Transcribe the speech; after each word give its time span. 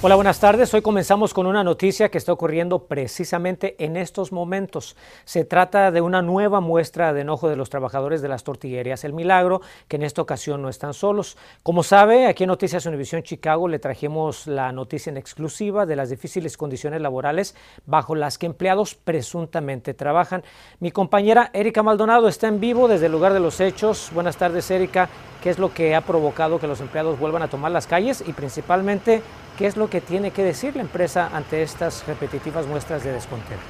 Hola, 0.00 0.14
buenas 0.14 0.38
tardes. 0.38 0.72
Hoy 0.74 0.80
comenzamos 0.80 1.34
con 1.34 1.48
una 1.48 1.64
noticia 1.64 2.08
que 2.08 2.18
está 2.18 2.32
ocurriendo 2.32 2.84
precisamente 2.84 3.74
en 3.80 3.96
estos 3.96 4.30
momentos. 4.30 4.94
Se 5.24 5.44
trata 5.44 5.90
de 5.90 6.00
una 6.00 6.22
nueva 6.22 6.60
muestra 6.60 7.12
de 7.12 7.22
enojo 7.22 7.48
de 7.48 7.56
los 7.56 7.68
trabajadores 7.68 8.22
de 8.22 8.28
las 8.28 8.44
tortillerías 8.44 9.02
El 9.02 9.12
Milagro, 9.12 9.60
que 9.88 9.96
en 9.96 10.04
esta 10.04 10.22
ocasión 10.22 10.62
no 10.62 10.68
están 10.68 10.94
solos. 10.94 11.36
Como 11.64 11.82
sabe, 11.82 12.28
aquí 12.28 12.44
en 12.44 12.48
Noticias 12.48 12.86
Univisión 12.86 13.24
Chicago 13.24 13.66
le 13.66 13.80
trajimos 13.80 14.46
la 14.46 14.70
noticia 14.70 15.10
en 15.10 15.16
exclusiva 15.16 15.84
de 15.84 15.96
las 15.96 16.10
difíciles 16.10 16.56
condiciones 16.56 17.00
laborales 17.00 17.56
bajo 17.84 18.14
las 18.14 18.38
que 18.38 18.46
empleados 18.46 18.94
presuntamente 18.94 19.94
trabajan. 19.94 20.44
Mi 20.78 20.92
compañera 20.92 21.50
Erika 21.52 21.82
Maldonado 21.82 22.28
está 22.28 22.46
en 22.46 22.60
vivo 22.60 22.86
desde 22.86 23.06
el 23.06 23.12
lugar 23.12 23.32
de 23.32 23.40
los 23.40 23.58
hechos. 23.58 24.10
Buenas 24.14 24.36
tardes, 24.36 24.70
Erika. 24.70 25.08
¿Qué 25.42 25.50
es 25.50 25.58
lo 25.58 25.74
que 25.74 25.96
ha 25.96 26.02
provocado 26.02 26.60
que 26.60 26.68
los 26.68 26.80
empleados 26.80 27.18
vuelvan 27.18 27.42
a 27.42 27.48
tomar 27.48 27.72
las 27.72 27.88
calles 27.88 28.22
y 28.24 28.32
principalmente 28.32 29.22
¿Qué 29.58 29.66
es 29.66 29.76
lo 29.76 29.90
que 29.90 30.00
tiene 30.00 30.30
que 30.30 30.44
decir 30.44 30.76
la 30.76 30.82
empresa 30.82 31.30
ante 31.32 31.62
estas 31.62 32.06
repetitivas 32.06 32.66
muestras 32.66 33.02
de 33.02 33.10
descontento? 33.10 33.64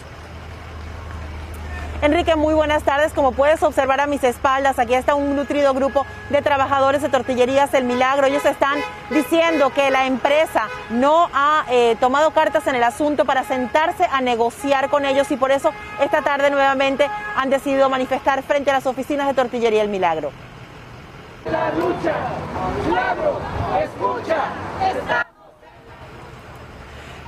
Enrique, 2.02 2.37
muy 2.37 2.52
buenas 2.52 2.83
tardes. 2.83 3.15
Como 3.15 3.33
puedes 3.33 3.62
observar 3.62 3.98
a 4.02 4.06
mis 4.06 4.23
espaldas, 4.23 4.79
aquí 4.79 4.93
está 4.93 5.15
un 5.15 5.34
nutrido 5.34 5.73
grupo 5.73 6.05
de 6.29 6.43
trabajadores 6.43 7.01
de 7.01 7.09
tortillerías 7.09 7.73
El 7.73 7.84
Milagro. 7.84 8.27
Ellos 8.27 8.45
están 8.45 8.79
diciendo 9.09 9.70
que 9.70 9.91
la 9.91 10.06
empresa 10.06 10.69
no 10.91 11.30
ha 11.32 11.65
eh, 11.70 11.96
tomado 11.98 12.32
cartas 12.32 12.66
en 12.66 12.74
el 12.74 12.82
asunto 12.82 13.24
para 13.24 13.43
sentarse 13.45 14.04
a 14.04 14.20
negociar 14.20 14.91
con 14.91 15.07
ellos 15.07 15.30
y 15.30 15.37
por 15.37 15.52
eso 15.52 15.73
esta 16.02 16.20
tarde 16.20 16.51
nuevamente 16.51 17.09
han 17.35 17.48
decidido 17.48 17.88
manifestar 17.88 18.43
frente 18.43 18.70
a 18.70 18.74
las 18.74 18.87
oficinas 18.87 19.26
de 19.26 19.32
Tortillería 19.32 19.82
El 19.82 19.88
Milagro. 19.88 20.32
La 21.51 21.70
lucha, 21.70 22.15
Milagro, 22.87 23.41
escucha, 23.82 24.45
está... 24.87 25.27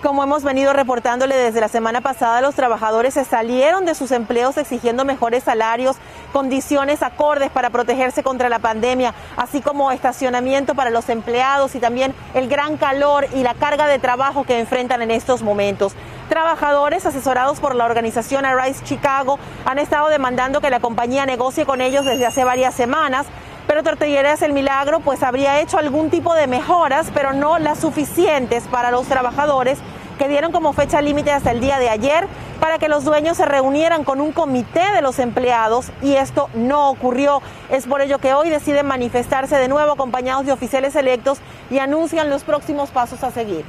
Como 0.03 0.25
hemos 0.25 0.45
venido 0.45 0.73
reportándole 0.73 1.37
desde 1.37 1.61
la 1.61 1.69
semana 1.69 2.01
pasada, 2.01 2.41
los 2.41 2.55
trabajadores 2.55 3.13
se 3.13 3.25
salieron 3.27 3.85
de 3.85 3.95
sus 3.95 4.13
empleos 4.13 4.57
exigiendo 4.57 5.05
mejores 5.05 5.45
salarios, 5.45 5.97
condiciones 6.33 7.03
acordes 7.03 7.51
para 7.51 7.69
protegerse 7.69 8.23
contra 8.23 8.49
la 8.49 8.61
pandemia, 8.61 9.13
así 9.37 9.61
como 9.61 9.91
estacionamiento 9.91 10.75
para 10.75 10.89
los 10.89 11.11
empleados 11.11 11.75
y 11.75 11.81
también 11.81 12.15
el 12.33 12.49
gran 12.49 12.79
calor 12.79 13.27
y 13.35 13.43
la 13.43 13.53
carga 13.53 13.87
de 13.89 13.99
trabajo 13.99 14.45
que 14.45 14.59
enfrentan 14.59 15.03
en 15.03 15.11
estos 15.11 15.43
momentos. 15.43 15.93
Trabajadores 16.31 17.05
asesorados 17.05 17.61
por 17.61 17.75
la 17.75 17.85
organización 17.85 18.47
Arise 18.47 18.83
Chicago 18.85 19.39
han 19.67 19.79
estado 19.79 20.09
demandando 20.09 20.63
que 20.63 20.71
la 20.71 20.81
compañía 20.81 21.27
negocie 21.27 21.67
con 21.67 21.83
ellos 21.83 22.07
desde 22.07 22.25
hace 22.25 22.43
varias 22.45 22.73
semanas 22.73 23.27
pero 23.71 23.85
Tortillerías 23.85 24.43
El 24.43 24.53
Milagro 24.53 24.99
pues 24.99 25.23
habría 25.23 25.61
hecho 25.61 25.79
algún 25.79 26.11
tipo 26.11 26.35
de 26.35 26.49
mejoras, 26.49 27.13
pero 27.15 27.33
no 27.33 27.61
las 27.61 27.79
suficientes 27.79 28.65
para 28.67 28.91
los 28.91 29.07
trabajadores 29.07 29.79
que 30.19 30.27
dieron 30.27 30.51
como 30.51 30.73
fecha 30.73 31.01
límite 31.01 31.31
hasta 31.31 31.53
el 31.53 31.61
día 31.61 31.79
de 31.79 31.89
ayer 31.89 32.27
para 32.59 32.81
que 32.81 32.89
los 32.89 33.05
dueños 33.05 33.37
se 33.37 33.45
reunieran 33.45 34.03
con 34.03 34.21
un 34.21 34.33
comité 34.33 34.91
de 34.93 35.03
los 35.03 35.21
empleados 35.21 35.93
y 36.03 36.15
esto 36.15 36.49
no 36.55 36.91
ocurrió. 36.91 37.43
Es 37.71 37.87
por 37.87 38.01
ello 38.01 38.19
que 38.19 38.35
hoy 38.35 38.51
deciden 38.51 38.87
manifestarse 38.87 39.55
de 39.55 39.69
nuevo 39.69 39.93
acompañados 39.93 40.47
de 40.47 40.51
oficiales 40.51 40.97
electos 40.97 41.39
y 41.71 41.79
anuncian 41.79 42.29
los 42.29 42.43
próximos 42.43 42.91
pasos 42.91 43.23
a 43.23 43.31
seguir. 43.31 43.65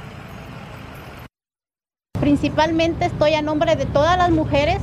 Principalmente 2.18 3.04
estoy 3.04 3.34
a 3.34 3.42
nombre 3.42 3.76
de 3.76 3.86
todas 3.86 4.18
las 4.18 4.30
mujeres, 4.30 4.80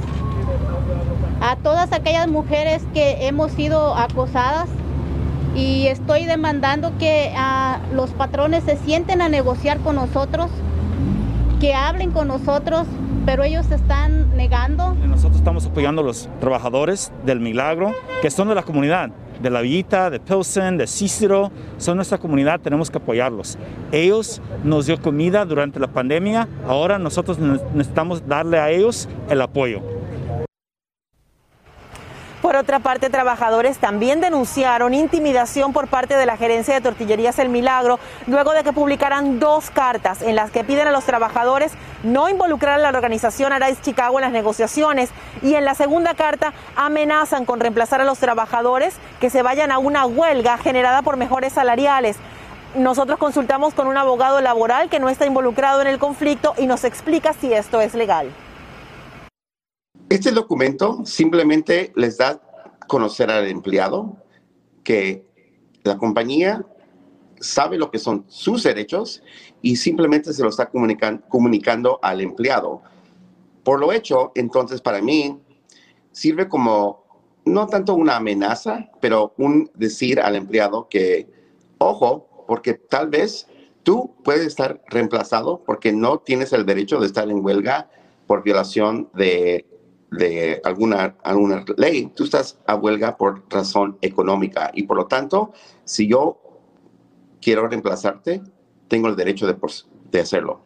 a 1.41 1.57
todas 1.57 1.91
aquellas 1.91 2.29
mujeres 2.29 2.83
que 2.93 3.27
hemos 3.27 3.51
sido 3.51 3.97
acosadas 3.97 4.69
y 5.55 5.87
estoy 5.87 6.25
demandando 6.25 6.97
que 6.97 7.33
ah, 7.35 7.79
los 7.93 8.11
patrones 8.11 8.63
se 8.63 8.77
sienten 8.77 9.21
a 9.21 9.29
negociar 9.29 9.79
con 9.79 9.95
nosotros, 9.95 10.49
que 11.59 11.73
hablen 11.73 12.11
con 12.11 12.27
nosotros, 12.27 12.87
pero 13.25 13.43
ellos 13.43 13.69
están 13.71 14.35
negando. 14.35 14.93
Nosotros 14.95 15.37
estamos 15.37 15.65
apoyando 15.65 16.01
a 16.01 16.05
los 16.05 16.29
trabajadores 16.39 17.11
del 17.25 17.39
Milagro, 17.39 17.93
que 18.21 18.31
son 18.31 18.47
de 18.47 18.55
la 18.55 18.63
comunidad, 18.63 19.11
de 19.41 19.49
La 19.49 19.61
Villita, 19.61 20.09
de 20.09 20.19
Pilsen, 20.19 20.77
de 20.77 20.87
Cícero, 20.87 21.51
son 21.77 21.95
nuestra 21.97 22.17
comunidad, 22.17 22.59
tenemos 22.59 22.89
que 22.91 22.97
apoyarlos. 22.97 23.57
Ellos 23.91 24.41
nos 24.63 24.85
dio 24.85 25.01
comida 25.01 25.45
durante 25.45 25.79
la 25.79 25.87
pandemia, 25.87 26.47
ahora 26.67 26.99
nosotros 26.99 27.39
necesitamos 27.39 28.27
darle 28.27 28.59
a 28.59 28.69
ellos 28.69 29.07
el 29.29 29.41
apoyo. 29.41 29.98
Otra 32.59 32.79
parte, 32.79 33.09
trabajadores 33.09 33.77
también 33.77 34.19
denunciaron 34.19 34.93
intimidación 34.93 35.71
por 35.71 35.87
parte 35.87 36.17
de 36.17 36.25
la 36.25 36.35
gerencia 36.35 36.73
de 36.73 36.81
tortillerías 36.81 37.39
El 37.39 37.47
Milagro 37.47 37.99
luego 38.27 38.51
de 38.51 38.63
que 38.63 38.73
publicaran 38.73 39.39
dos 39.39 39.69
cartas 39.69 40.21
en 40.21 40.35
las 40.35 40.51
que 40.51 40.65
piden 40.65 40.85
a 40.85 40.91
los 40.91 41.05
trabajadores 41.05 41.71
no 42.03 42.27
involucrar 42.27 42.73
a 42.73 42.77
la 42.79 42.89
organización 42.89 43.53
Arise 43.53 43.81
Chicago 43.81 44.19
en 44.19 44.23
las 44.23 44.33
negociaciones 44.33 45.09
y 45.41 45.53
en 45.53 45.63
la 45.63 45.73
segunda 45.73 46.15
carta 46.15 46.51
amenazan 46.75 47.45
con 47.45 47.61
reemplazar 47.61 48.01
a 48.01 48.03
los 48.03 48.19
trabajadores 48.19 48.93
que 49.21 49.29
se 49.29 49.41
vayan 49.41 49.71
a 49.71 49.77
una 49.77 50.05
huelga 50.05 50.57
generada 50.57 51.01
por 51.01 51.15
mejores 51.15 51.53
salariales. 51.53 52.17
Nosotros 52.75 53.17
consultamos 53.19 53.73
con 53.73 53.87
un 53.87 53.95
abogado 53.95 54.41
laboral 54.41 54.89
que 54.89 54.99
no 54.99 55.07
está 55.07 55.25
involucrado 55.25 55.81
en 55.81 55.87
el 55.87 55.97
conflicto 55.97 56.55
y 56.57 56.67
nos 56.67 56.83
explica 56.83 57.31
si 57.31 57.53
esto 57.53 57.79
es 57.79 57.95
legal. 57.95 58.29
Este 60.09 60.31
documento 60.31 61.05
simplemente 61.05 61.93
les 61.95 62.17
da 62.17 62.41
conocer 62.89 63.31
al 63.31 63.47
empleado 63.47 64.17
que 64.83 65.23
la 65.83 65.97
compañía 65.97 66.65
sabe 67.39 67.77
lo 67.77 67.89
que 67.89 67.99
son 67.99 68.25
sus 68.27 68.63
derechos 68.63 69.23
y 69.61 69.77
simplemente 69.77 70.33
se 70.33 70.43
lo 70.43 70.49
está 70.49 70.69
comunicando 70.69 71.99
al 72.01 72.19
empleado. 72.19 72.81
Por 73.63 73.79
lo 73.79 73.93
hecho, 73.93 74.33
entonces 74.35 74.81
para 74.81 75.01
mí 75.01 75.39
sirve 76.11 76.49
como 76.49 77.05
no 77.45 77.67
tanto 77.67 77.93
una 77.93 78.17
amenaza, 78.17 78.89
pero 78.99 79.33
un 79.37 79.71
decir 79.75 80.19
al 80.19 80.35
empleado 80.35 80.89
que, 80.89 81.29
ojo, 81.77 82.27
porque 82.47 82.73
tal 82.73 83.09
vez 83.09 83.47
tú 83.83 84.15
puedes 84.23 84.47
estar 84.47 84.81
reemplazado 84.87 85.63
porque 85.63 85.93
no 85.93 86.19
tienes 86.19 86.51
el 86.51 86.65
derecho 86.65 86.99
de 86.99 87.05
estar 87.05 87.29
en 87.29 87.45
huelga 87.45 87.89
por 88.27 88.43
violación 88.43 89.09
de 89.13 89.65
de 90.11 90.61
alguna, 90.63 91.15
alguna 91.23 91.63
ley, 91.77 92.07
tú 92.15 92.23
estás 92.23 92.57
a 92.65 92.75
huelga 92.75 93.17
por 93.17 93.43
razón 93.49 93.97
económica 94.01 94.71
y 94.73 94.83
por 94.83 94.97
lo 94.97 95.07
tanto, 95.07 95.53
si 95.83 96.07
yo 96.07 96.39
quiero 97.41 97.67
reemplazarte, 97.67 98.41
tengo 98.87 99.07
el 99.07 99.15
derecho 99.15 99.47
de, 99.47 99.55
de 100.11 100.19
hacerlo. 100.19 100.61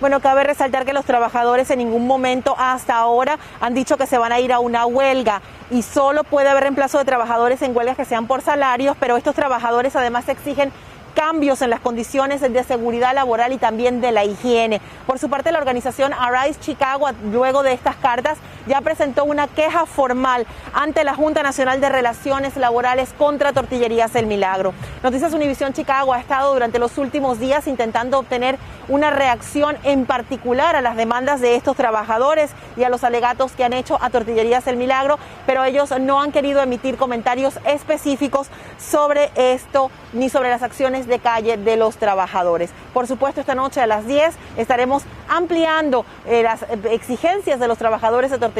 Bueno, 0.00 0.20
cabe 0.20 0.44
resaltar 0.44 0.84
que 0.84 0.92
los 0.92 1.04
trabajadores 1.04 1.70
en 1.70 1.78
ningún 1.78 2.06
momento 2.06 2.54
hasta 2.58 2.96
ahora 2.96 3.38
han 3.60 3.74
dicho 3.74 3.96
que 3.96 4.06
se 4.06 4.18
van 4.18 4.32
a 4.32 4.40
ir 4.40 4.52
a 4.52 4.58
una 4.58 4.86
huelga 4.86 5.40
y 5.70 5.82
solo 5.82 6.24
puede 6.24 6.48
haber 6.48 6.64
reemplazo 6.64 6.98
de 6.98 7.04
trabajadores 7.04 7.62
en 7.62 7.74
huelgas 7.74 7.96
que 7.96 8.04
sean 8.04 8.26
por 8.26 8.42
salarios, 8.42 8.96
pero 9.00 9.16
estos 9.16 9.34
trabajadores 9.34 9.96
además 9.96 10.28
exigen 10.28 10.72
cambios 11.14 11.62
en 11.62 11.70
las 11.70 11.80
condiciones 11.80 12.40
de 12.40 12.64
seguridad 12.64 13.14
laboral 13.14 13.52
y 13.52 13.58
también 13.58 14.00
de 14.00 14.12
la 14.12 14.24
higiene. 14.24 14.80
Por 15.06 15.18
su 15.18 15.30
parte, 15.30 15.52
la 15.52 15.58
organización 15.58 16.12
Arise 16.12 16.60
Chicago, 16.60 17.08
luego 17.32 17.62
de 17.62 17.72
estas 17.72 17.96
cartas, 17.96 18.38
ya 18.66 18.80
presentó 18.80 19.24
una 19.24 19.46
queja 19.46 19.86
formal 19.86 20.46
ante 20.72 21.04
la 21.04 21.14
Junta 21.14 21.42
Nacional 21.42 21.80
de 21.80 21.88
Relaciones 21.88 22.56
Laborales 22.56 23.12
contra 23.16 23.52
Tortillerías 23.52 24.14
El 24.14 24.26
Milagro. 24.26 24.74
Noticias 25.02 25.32
Univisión 25.34 25.72
Chicago 25.72 26.12
ha 26.14 26.20
estado 26.20 26.52
durante 26.52 26.78
los 26.78 26.98
últimos 26.98 27.38
días 27.38 27.66
intentando 27.66 28.18
obtener 28.18 28.58
una 28.88 29.10
reacción 29.10 29.76
en 29.82 30.06
particular 30.06 30.76
a 30.76 30.82
las 30.82 30.96
demandas 30.96 31.40
de 31.40 31.56
estos 31.56 31.76
trabajadores 31.76 32.50
y 32.76 32.84
a 32.84 32.88
los 32.88 33.04
alegatos 33.04 33.52
que 33.52 33.64
han 33.64 33.72
hecho 33.72 33.98
a 34.00 34.10
Tortillerías 34.10 34.66
El 34.66 34.76
Milagro, 34.76 35.18
pero 35.46 35.64
ellos 35.64 35.92
no 36.00 36.20
han 36.20 36.32
querido 36.32 36.62
emitir 36.62 36.96
comentarios 36.96 37.58
específicos 37.66 38.48
sobre 38.78 39.30
esto 39.36 39.90
ni 40.12 40.28
sobre 40.28 40.50
las 40.50 40.62
acciones 40.62 41.06
de 41.06 41.18
calle 41.18 41.56
de 41.56 41.76
los 41.76 41.96
trabajadores. 41.96 42.70
Por 42.92 43.06
supuesto, 43.06 43.40
esta 43.40 43.54
noche 43.54 43.80
a 43.80 43.86
las 43.86 44.06
10 44.06 44.34
estaremos 44.56 45.02
ampliando 45.28 46.04
eh, 46.26 46.42
las 46.42 46.64
exigencias 46.90 47.58
de 47.58 47.68
los 47.68 47.78
trabajadores 47.78 48.30
de 48.30 48.38
Tortillerías 48.38 48.53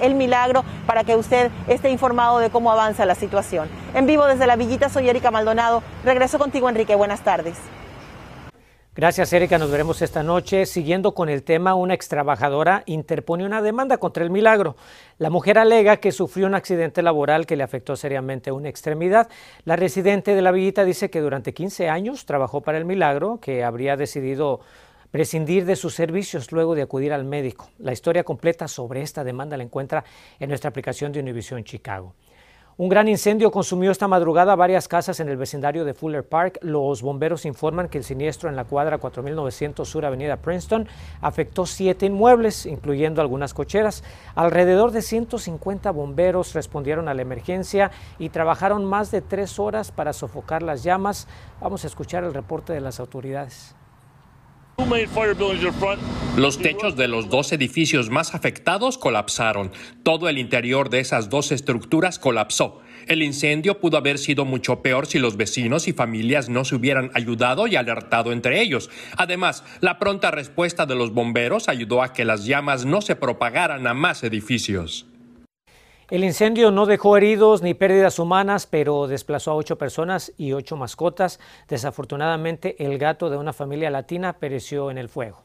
El 0.00 0.14
Milagro 0.14 0.64
para 0.86 1.04
que 1.04 1.14
usted 1.14 1.50
esté 1.68 1.90
informado 1.90 2.38
de 2.38 2.50
cómo 2.50 2.72
avanza 2.72 3.06
la 3.06 3.14
situación. 3.14 3.68
En 3.94 4.06
vivo 4.06 4.26
desde 4.26 4.46
la 4.46 4.56
Villita 4.56 4.88
soy 4.88 5.08
Erika 5.08 5.30
Maldonado. 5.30 5.82
Regreso 6.04 6.38
contigo, 6.38 6.68
Enrique. 6.68 6.94
Buenas 6.94 7.20
tardes. 7.20 7.56
Gracias, 8.96 9.30
Erika. 9.34 9.58
Nos 9.58 9.70
veremos 9.70 10.00
esta 10.00 10.22
noche. 10.22 10.64
Siguiendo 10.64 11.12
con 11.12 11.28
el 11.28 11.42
tema, 11.42 11.74
una 11.74 11.92
extrabajadora 11.92 12.82
interpone 12.86 13.44
una 13.44 13.60
demanda 13.60 13.98
contra 13.98 14.24
el 14.24 14.30
milagro. 14.30 14.74
La 15.18 15.28
mujer 15.28 15.58
alega 15.58 15.98
que 15.98 16.12
sufrió 16.12 16.46
un 16.46 16.54
accidente 16.54 17.02
laboral 17.02 17.44
que 17.44 17.56
le 17.56 17.62
afectó 17.62 17.94
seriamente 17.94 18.52
una 18.52 18.70
extremidad. 18.70 19.28
La 19.64 19.76
residente 19.76 20.34
de 20.34 20.40
la 20.40 20.50
villita 20.50 20.84
dice 20.86 21.10
que 21.10 21.20
durante 21.20 21.52
15 21.52 21.90
años 21.90 22.24
trabajó 22.24 22.62
para 22.62 22.78
el 22.78 22.86
milagro, 22.86 23.38
que 23.38 23.64
habría 23.64 23.96
decidido 23.96 24.60
prescindir 25.10 25.64
de 25.64 25.76
sus 25.76 25.94
servicios 25.94 26.52
luego 26.52 26.74
de 26.74 26.82
acudir 26.82 27.12
al 27.12 27.24
médico. 27.24 27.70
La 27.78 27.92
historia 27.92 28.24
completa 28.24 28.68
sobre 28.68 29.02
esta 29.02 29.24
demanda 29.24 29.56
la 29.56 29.64
encuentra 29.64 30.04
en 30.38 30.48
nuestra 30.48 30.70
aplicación 30.70 31.12
de 31.12 31.20
Univision 31.20 31.64
Chicago. 31.64 32.14
Un 32.78 32.90
gran 32.90 33.08
incendio 33.08 33.50
consumió 33.50 33.90
esta 33.90 34.06
madrugada 34.06 34.54
varias 34.54 34.86
casas 34.86 35.18
en 35.20 35.30
el 35.30 35.38
vecindario 35.38 35.86
de 35.86 35.94
Fuller 35.94 36.28
Park. 36.28 36.58
Los 36.60 37.00
bomberos 37.00 37.46
informan 37.46 37.88
que 37.88 37.96
el 37.96 38.04
siniestro 38.04 38.50
en 38.50 38.56
la 38.56 38.64
cuadra 38.64 38.98
4900 38.98 39.88
Sur 39.88 40.04
Avenida 40.04 40.36
Princeton 40.36 40.86
afectó 41.22 41.64
siete 41.64 42.04
inmuebles, 42.04 42.66
incluyendo 42.66 43.22
algunas 43.22 43.54
cocheras. 43.54 44.04
Alrededor 44.34 44.90
de 44.90 45.00
150 45.00 45.90
bomberos 45.90 46.52
respondieron 46.52 47.08
a 47.08 47.14
la 47.14 47.22
emergencia 47.22 47.92
y 48.18 48.28
trabajaron 48.28 48.84
más 48.84 49.10
de 49.10 49.22
tres 49.22 49.58
horas 49.58 49.90
para 49.90 50.12
sofocar 50.12 50.62
las 50.62 50.82
llamas. 50.82 51.28
Vamos 51.62 51.84
a 51.84 51.86
escuchar 51.86 52.24
el 52.24 52.34
reporte 52.34 52.74
de 52.74 52.82
las 52.82 53.00
autoridades. 53.00 53.75
Los 56.36 56.58
techos 56.58 56.96
de 56.96 57.08
los 57.08 57.30
dos 57.30 57.50
edificios 57.52 58.10
más 58.10 58.34
afectados 58.34 58.98
colapsaron. 58.98 59.72
Todo 60.02 60.28
el 60.28 60.36
interior 60.36 60.90
de 60.90 61.00
esas 61.00 61.30
dos 61.30 61.50
estructuras 61.50 62.18
colapsó. 62.18 62.82
El 63.06 63.22
incendio 63.22 63.80
pudo 63.80 63.96
haber 63.96 64.18
sido 64.18 64.44
mucho 64.44 64.82
peor 64.82 65.06
si 65.06 65.18
los 65.18 65.36
vecinos 65.36 65.88
y 65.88 65.92
familias 65.92 66.48
no 66.48 66.64
se 66.64 66.74
hubieran 66.74 67.10
ayudado 67.14 67.66
y 67.66 67.76
alertado 67.76 68.32
entre 68.32 68.60
ellos. 68.60 68.90
Además, 69.16 69.64
la 69.80 69.98
pronta 69.98 70.30
respuesta 70.30 70.84
de 70.84 70.94
los 70.94 71.12
bomberos 71.12 71.68
ayudó 71.68 72.02
a 72.02 72.12
que 72.12 72.24
las 72.24 72.44
llamas 72.44 72.84
no 72.84 73.00
se 73.00 73.16
propagaran 73.16 73.86
a 73.86 73.94
más 73.94 74.24
edificios. 74.24 75.06
El 76.08 76.22
incendio 76.22 76.70
no 76.70 76.86
dejó 76.86 77.16
heridos 77.16 77.62
ni 77.62 77.74
pérdidas 77.74 78.20
humanas, 78.20 78.68
pero 78.68 79.08
desplazó 79.08 79.50
a 79.50 79.56
ocho 79.56 79.76
personas 79.76 80.32
y 80.38 80.52
ocho 80.52 80.76
mascotas. 80.76 81.40
Desafortunadamente, 81.66 82.76
el 82.78 82.96
gato 82.98 83.28
de 83.28 83.36
una 83.36 83.52
familia 83.52 83.90
latina 83.90 84.34
pereció 84.34 84.92
en 84.92 84.98
el 84.98 85.08
fuego. 85.08 85.42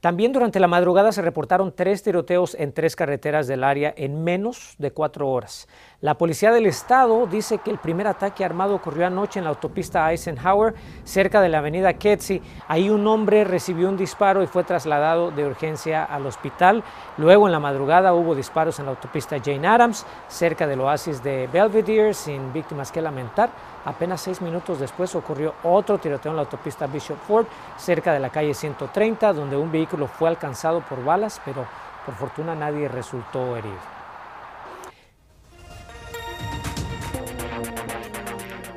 También 0.00 0.32
durante 0.32 0.60
la 0.60 0.68
madrugada 0.68 1.10
se 1.10 1.22
reportaron 1.22 1.72
tres 1.74 2.04
tiroteos 2.04 2.54
en 2.54 2.72
tres 2.72 2.94
carreteras 2.94 3.48
del 3.48 3.64
área 3.64 3.92
en 3.96 4.22
menos 4.22 4.76
de 4.78 4.92
cuatro 4.92 5.28
horas. 5.28 5.66
La 6.00 6.14
policía 6.16 6.52
del 6.52 6.66
estado 6.66 7.26
dice 7.26 7.58
que 7.58 7.72
el 7.72 7.78
primer 7.78 8.06
ataque 8.06 8.44
armado 8.44 8.76
ocurrió 8.76 9.08
anoche 9.08 9.40
en 9.40 9.44
la 9.44 9.50
autopista 9.50 10.08
Eisenhower, 10.12 10.74
cerca 11.02 11.40
de 11.40 11.48
la 11.48 11.58
avenida 11.58 11.94
Kedzie. 11.94 12.40
Ahí 12.68 12.90
un 12.90 13.08
hombre 13.08 13.42
recibió 13.42 13.88
un 13.88 13.96
disparo 13.96 14.40
y 14.40 14.46
fue 14.46 14.62
trasladado 14.62 15.32
de 15.32 15.44
urgencia 15.44 16.04
al 16.04 16.26
hospital. 16.26 16.84
Luego 17.16 17.46
en 17.48 17.52
la 17.52 17.58
madrugada 17.58 18.14
hubo 18.14 18.36
disparos 18.36 18.78
en 18.78 18.84
la 18.84 18.92
autopista 18.92 19.38
Jane 19.44 19.66
Addams, 19.66 20.06
cerca 20.28 20.68
del 20.68 20.80
oasis 20.80 21.24
de 21.24 21.48
Belvedere, 21.52 22.14
sin 22.14 22.52
víctimas 22.52 22.92
que 22.92 23.02
lamentar. 23.02 23.50
Apenas 23.84 24.20
seis 24.20 24.42
minutos 24.42 24.80
después 24.80 25.14
ocurrió 25.14 25.54
otro 25.62 25.98
tiroteo 25.98 26.32
en 26.32 26.36
la 26.36 26.42
autopista 26.42 26.86
Bishop 26.86 27.18
Ford, 27.18 27.46
cerca 27.76 28.12
de 28.12 28.20
la 28.20 28.30
calle 28.30 28.54
130, 28.54 29.32
donde 29.32 29.56
un 29.56 29.70
vehículo 29.70 30.06
fue 30.06 30.28
alcanzado 30.28 30.80
por 30.80 31.02
balas, 31.04 31.40
pero 31.44 31.64
por 32.04 32.14
fortuna 32.14 32.54
nadie 32.54 32.88
resultó 32.88 33.56
herido. 33.56 33.97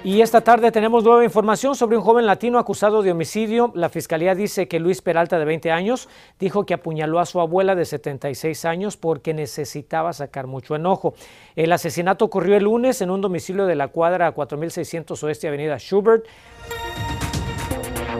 Y 0.03 0.21
esta 0.21 0.42
tarde 0.42 0.71
tenemos 0.71 1.03
nueva 1.03 1.24
información 1.24 1.75
sobre 1.75 1.95
un 1.95 2.01
joven 2.01 2.25
latino 2.25 2.57
acusado 2.57 3.03
de 3.03 3.12
homicidio. 3.12 3.71
La 3.75 3.88
fiscalía 3.88 4.33
dice 4.33 4.68
que 4.68 4.80
Luis 4.80 5.00
Peralta, 5.00 5.38
de 5.38 5.45
20 5.45 5.71
años, 5.71 6.09
dijo 6.39 6.65
que 6.65 6.74
apuñaló 6.74 7.19
a 7.19 7.27
su 7.27 7.39
abuela 7.39 7.75
de 7.75 7.86
76 7.86 8.65
años 8.65 8.98
porque 8.98 9.36
necesitaba 9.36 10.12
sacar 10.13 10.48
mucho 10.48 10.75
enojo. 10.75 11.13
El 11.56 11.71
asesinato 11.71 12.25
ocurrió 12.25 12.57
el 12.57 12.63
lunes 12.63 13.00
en 13.01 13.12
un 13.12 13.21
domicilio 13.21 13.68
de 13.68 13.75
la 13.75 13.89
cuadra 13.89 14.31
4600 14.31 15.24
Oeste 15.24 15.48
Avenida 15.48 15.77
Schubert. 15.77 16.25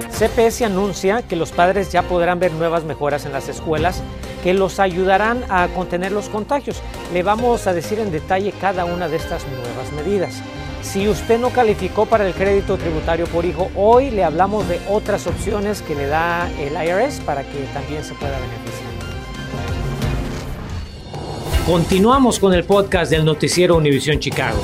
CPS 0.09 0.61
anuncia 0.61 1.23
que 1.23 1.35
los 1.35 1.51
padres 1.51 1.91
ya 1.91 2.03
podrán 2.03 2.39
ver 2.39 2.51
nuevas 2.51 2.83
mejoras 2.83 3.25
en 3.25 3.31
las 3.31 3.49
escuelas 3.49 4.03
que 4.43 4.53
los 4.53 4.79
ayudarán 4.79 5.43
a 5.49 5.67
contener 5.69 6.11
los 6.11 6.29
contagios. 6.29 6.79
Le 7.11 7.23
vamos 7.23 7.65
a 7.65 7.73
decir 7.73 7.97
en 7.97 8.11
detalle 8.11 8.51
cada 8.51 8.85
una 8.85 9.07
de 9.07 9.17
estas 9.17 9.47
nuevas 9.47 9.91
medidas. 9.93 10.43
Si 10.81 11.07
usted 11.07 11.39
no 11.39 11.51
calificó 11.51 12.05
para 12.05 12.27
el 12.27 12.33
crédito 12.33 12.77
tributario 12.77 13.25
por 13.27 13.45
hijo, 13.45 13.69
hoy 13.75 14.09
le 14.09 14.23
hablamos 14.23 14.67
de 14.67 14.79
otras 14.89 15.27
opciones 15.27 15.81
que 15.81 15.95
le 15.95 16.07
da 16.07 16.49
el 16.59 16.73
IRS 16.73 17.21
para 17.21 17.43
que 17.43 17.59
también 17.73 18.03
se 18.03 18.13
pueda 18.15 18.37
beneficiar. 18.39 18.91
Continuamos 21.65 22.39
con 22.39 22.53
el 22.53 22.63
podcast 22.63 23.11
del 23.11 23.23
noticiero 23.23 23.77
Univisión 23.77 24.19
Chicago. 24.19 24.59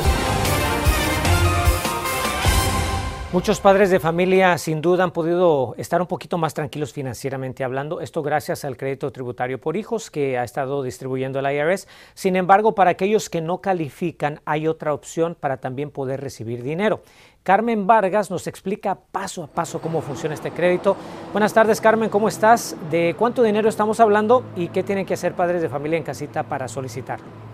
Muchos 3.38 3.60
padres 3.60 3.92
de 3.92 4.00
familia 4.00 4.58
sin 4.58 4.82
duda 4.82 5.04
han 5.04 5.12
podido 5.12 5.76
estar 5.78 6.02
un 6.02 6.08
poquito 6.08 6.40
más 6.40 6.56
tranquilos 6.56 6.92
financieramente 6.92 7.64
hablando, 7.64 8.02
esto 8.02 8.24
gracias 8.24 8.66
al 8.66 8.78
crédito 8.78 9.12
tributario 9.12 9.62
por 9.62 9.78
hijos 9.78 10.10
que 10.10 10.40
ha 10.40 10.44
estado 10.44 10.82
distribuyendo 10.82 11.38
el 11.38 11.46
IRS. 11.46 11.88
Sin 12.16 12.36
embargo, 12.36 12.74
para 12.74 12.90
aquellos 12.90 13.30
que 13.30 13.40
no 13.40 13.62
califican 13.62 14.42
hay 14.44 14.68
otra 14.68 14.92
opción 14.92 15.38
para 15.40 15.58
también 15.58 15.92
poder 15.92 16.20
recibir 16.20 16.64
dinero. 16.64 17.04
Carmen 17.44 17.86
Vargas 17.86 18.32
nos 18.32 18.48
explica 18.48 18.98
paso 19.12 19.44
a 19.44 19.48
paso 19.48 19.80
cómo 19.82 20.02
funciona 20.02 20.34
este 20.34 20.50
crédito. 20.50 20.98
Buenas 21.32 21.54
tardes 21.54 21.80
Carmen, 21.80 22.10
¿cómo 22.10 22.30
estás? 22.30 22.76
¿De 22.90 23.16
cuánto 23.20 23.44
dinero 23.44 23.70
estamos 23.70 24.00
hablando 24.00 24.46
y 24.56 24.70
qué 24.70 24.82
tienen 24.82 25.06
que 25.06 25.14
hacer 25.14 25.36
padres 25.36 25.62
de 25.62 25.70
familia 25.70 26.00
en 26.00 26.04
casita 26.04 26.42
para 26.42 26.68
solicitarlo? 26.68 27.47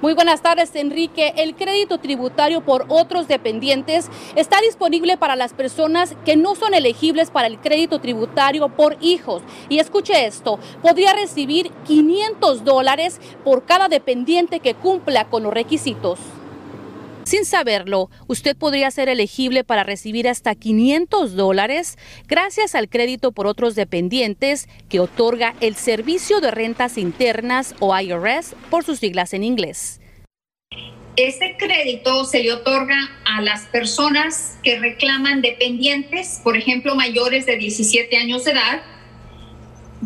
Muy 0.00 0.14
buenas 0.14 0.42
tardes, 0.42 0.76
Enrique. 0.76 1.32
El 1.36 1.56
crédito 1.56 1.98
tributario 1.98 2.60
por 2.60 2.86
otros 2.88 3.26
dependientes 3.26 4.08
está 4.36 4.60
disponible 4.60 5.16
para 5.16 5.34
las 5.34 5.54
personas 5.54 6.14
que 6.24 6.36
no 6.36 6.54
son 6.54 6.72
elegibles 6.72 7.30
para 7.32 7.48
el 7.48 7.58
crédito 7.58 8.00
tributario 8.00 8.68
por 8.68 8.96
hijos. 9.00 9.42
Y 9.68 9.80
escuche 9.80 10.24
esto, 10.24 10.60
podría 10.82 11.14
recibir 11.14 11.72
500 11.88 12.62
dólares 12.62 13.20
por 13.42 13.64
cada 13.64 13.88
dependiente 13.88 14.60
que 14.60 14.74
cumpla 14.74 15.24
con 15.24 15.42
los 15.42 15.52
requisitos. 15.52 16.20
Sin 17.28 17.44
saberlo, 17.44 18.08
usted 18.26 18.56
podría 18.56 18.90
ser 18.90 19.10
elegible 19.10 19.62
para 19.62 19.84
recibir 19.84 20.26
hasta 20.28 20.54
500 20.54 21.36
dólares 21.36 21.98
gracias 22.26 22.74
al 22.74 22.88
crédito 22.88 23.32
por 23.32 23.46
otros 23.46 23.74
dependientes 23.74 24.66
que 24.88 24.98
otorga 24.98 25.54
el 25.60 25.74
Servicio 25.74 26.40
de 26.40 26.50
Rentas 26.50 26.96
Internas 26.96 27.74
o 27.80 27.94
IRS 27.94 28.56
por 28.70 28.82
sus 28.82 29.00
siglas 29.00 29.34
en 29.34 29.44
inglés. 29.44 30.00
Este 31.16 31.58
crédito 31.58 32.24
se 32.24 32.42
le 32.42 32.50
otorga 32.54 32.96
a 33.26 33.42
las 33.42 33.66
personas 33.66 34.58
que 34.62 34.78
reclaman 34.78 35.42
dependientes, 35.42 36.40
por 36.42 36.56
ejemplo, 36.56 36.94
mayores 36.94 37.44
de 37.44 37.58
17 37.58 38.16
años 38.16 38.44
de 38.44 38.52
edad. 38.52 38.80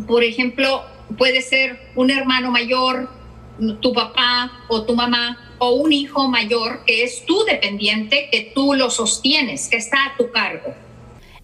Por 0.07 0.25
ejemplo, 0.25 0.83
puede 1.17 1.41
ser 1.41 1.79
un 1.95 2.11
hermano 2.11 2.51
mayor, 2.51 3.09
tu 3.81 3.93
papá 3.93 4.51
o 4.67 4.83
tu 4.83 4.93
mamá 4.93 5.52
o 5.63 5.75
un 5.75 5.93
hijo 5.93 6.27
mayor 6.27 6.83
que 6.85 7.03
es 7.03 7.25
tu 7.25 7.45
dependiente, 7.45 8.27
que 8.29 8.51
tú 8.53 8.73
lo 8.73 8.89
sostienes, 8.89 9.69
que 9.69 9.77
está 9.77 10.07
a 10.07 10.17
tu 10.17 10.29
cargo. 10.29 10.73